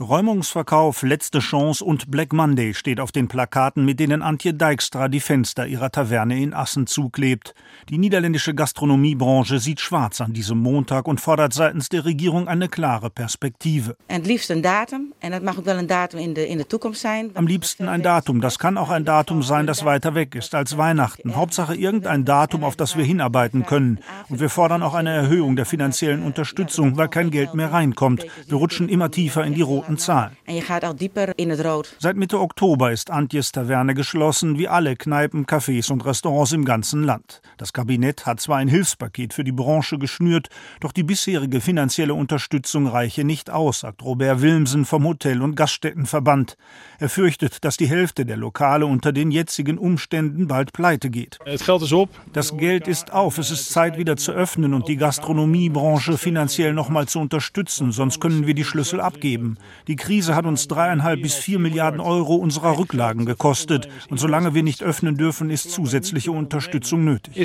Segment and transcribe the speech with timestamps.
[0.00, 5.20] Räumungsverkauf, letzte Chance und Black Monday steht auf den Plakaten, mit denen Antje Dijkstra die
[5.20, 7.54] Fenster ihrer Taverne in Assen zuklebt.
[7.90, 13.10] Die niederländische Gastronomiebranche sieht schwarz an diesem Montag und fordert seitens der Regierung eine klare
[13.10, 13.94] Perspektive.
[17.34, 20.78] Am liebsten ein Datum, das kann auch ein Datum sein, das weiter weg ist als
[20.78, 21.36] Weihnachten.
[21.36, 23.98] Hauptsache irgendein Datum, auf das wir hinarbeiten können.
[24.30, 28.24] Und wir fordern auch eine Erhöhung der finanziellen Unterstützung, weil kein Geld mehr reinkommt.
[28.46, 30.36] Wir rutschen immer tiefer in die roten roten Zahlen.
[30.44, 31.94] En je gaat al dieper in het rood.
[31.98, 37.04] Seit Mitte Oktober ist Antjes Taverne geschlossen, wie alle Kneipen, Cafés und Restaurants im ganzen
[37.04, 37.40] Land.
[37.56, 40.48] Das Kabinett hat zwar ein Hilfspaket für die Branche geschnürt,
[40.80, 46.56] doch die bisherige finanzielle Unterstützung reiche nicht aus, sagt Robert Wilmsen vom Hotel- und Gaststättenverband.
[46.98, 51.38] Er fürchtet, dass die Hälfte der Lokale unter den jetzigen Umständen bald pleite geht.
[52.32, 57.06] Das Geld ist auf, es ist Zeit wieder zu öffnen und die Gastronomiebranche finanziell nochmal
[57.06, 59.56] zu unterstützen, sonst können wir die Schlüssel abgeben.
[59.88, 63.88] Die Krise hat uns dreieinhalb bis vier Milliarden Euro unserer Rücklagen gekostet.
[64.08, 67.36] Und solange wir nicht öffnen dürfen, ist zusätzliche Unterstützung nötig.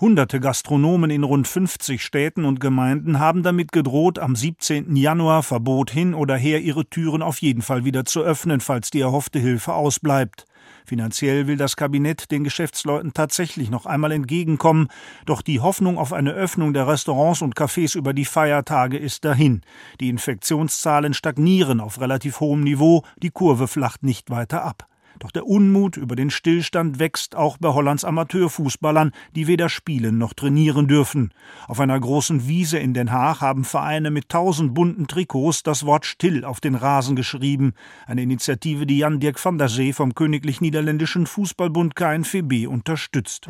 [0.00, 4.96] Hunderte Gastronomen in rund 50 Städten und Gemeinden haben damit gedroht, am 17.
[4.96, 9.00] Januar Verbot hin oder her ihre Türen auf jeden Fall wieder zu öffnen, falls die
[9.00, 10.46] erhoffte Hilfe ausbleibt.
[10.84, 14.88] Finanziell will das Kabinett den Geschäftsleuten tatsächlich noch einmal entgegenkommen,
[15.26, 19.62] doch die Hoffnung auf eine Öffnung der Restaurants und Cafés über die Feiertage ist dahin.
[20.00, 24.88] Die Infektionszahlen stagnieren auf relativ hohem Niveau, die Kurve flacht nicht weiter ab.
[25.22, 30.34] Doch der Unmut über den Stillstand wächst auch bei Hollands Amateurfußballern, die weder spielen noch
[30.34, 31.32] trainieren dürfen.
[31.68, 36.06] Auf einer großen Wiese in Den Haag haben Vereine mit tausend bunten Trikots das Wort
[36.06, 37.74] Still auf den Rasen geschrieben.
[38.08, 43.46] Eine Initiative, die Jan-Dirk van der See vom Königlich Niederländischen Fußballbund KNVB unterstützt.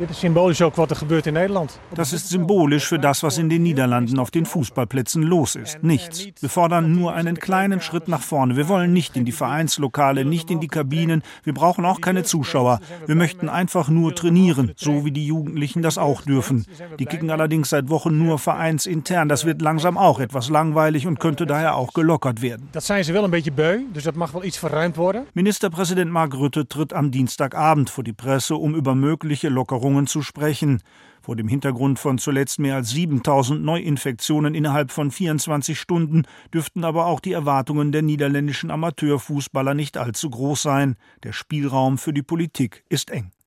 [1.95, 5.81] Das ist symbolisch für das, was in den Niederlanden auf den Fußballplätzen los ist.
[5.81, 6.27] Nichts.
[6.39, 8.57] Wir fordern nur einen kleinen Schritt nach vorne.
[8.57, 11.23] Wir wollen nicht in die Vereinslokale, nicht in die Kabinen.
[11.43, 12.81] Wir brauchen auch keine Zuschauer.
[13.05, 16.65] Wir möchten einfach nur trainieren, so wie die Jugendlichen das auch dürfen.
[16.99, 19.29] Die kicken allerdings seit Wochen nur vereinsintern.
[19.29, 22.67] Das wird langsam auch etwas langweilig und könnte daher auch gelockert werden.
[22.73, 25.25] Das zijn ze wel een beetje beu, dus dat mag wel iets verruimd worden.
[25.33, 30.81] Ministerpräsident Mark Rutte tritt am Dienstagabend vor die Presse, um über mögliche Lockerungen zu sprechen.
[31.23, 36.23] Vor dem Hintergrund von zuletzt mehr als 7000 Neuinfektionen innerhalb von 24 Stunden
[36.53, 40.97] dürften aber auch die Erwartungen der niederländischen Amateurfußballer nicht allzu groß sein.
[41.23, 43.31] Der Spielraum für die Politik ist eng.